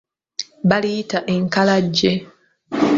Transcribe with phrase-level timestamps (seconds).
[0.69, 2.11] Baliyita enkalajje.